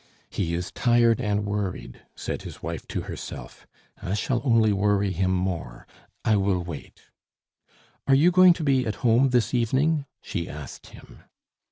[0.31, 3.67] "He is tired and worried," said his wife to herself.
[4.01, 5.85] "I shall only worry him more.
[6.25, 7.03] I will wait.
[8.07, 11.19] Are you going to be at home this evening?" she asked him.